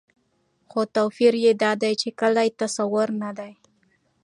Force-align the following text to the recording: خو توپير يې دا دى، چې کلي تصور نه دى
خو 0.69 0.81
توپير 0.95 1.33
يې 1.43 1.51
دا 1.63 1.71
دى، 1.81 1.91
چې 2.01 2.09
کلي 2.19 2.47
تصور 2.61 3.07
نه 3.21 3.29
دى 3.37 3.51